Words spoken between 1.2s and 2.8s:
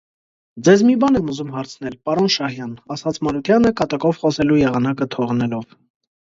ուզում հարցնել, պարոն Շահյան,-